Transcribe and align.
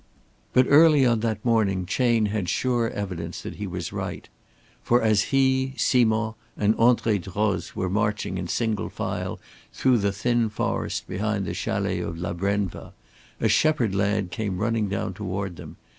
But 0.53 0.65
early 0.67 1.05
on 1.05 1.19
that 1.19 1.45
morning 1.45 1.85
Chayne 1.85 2.25
had 2.29 2.49
sure 2.49 2.89
evidence 2.89 3.43
that 3.43 3.57
he 3.57 3.67
was 3.67 3.93
right. 3.93 4.27
For 4.81 4.99
as 5.03 5.25
he, 5.29 5.75
Simond 5.77 6.33
and 6.57 6.75
André 6.77 7.21
Droz 7.21 7.75
were 7.75 7.87
marching 7.87 8.39
in 8.39 8.47
single 8.47 8.89
file 8.89 9.39
through 9.71 9.99
the 9.99 10.11
thin 10.11 10.49
forest 10.49 11.07
behind 11.07 11.45
the 11.45 11.53
chalets 11.53 12.03
of 12.03 12.17
La 12.17 12.33
Brenva, 12.33 12.93
a 13.39 13.47
shepherd 13.47 13.93
lad 13.93 14.31
came 14.31 14.57
running 14.57 14.89
down 14.89 15.13
toward 15.13 15.57
them. 15.57 15.77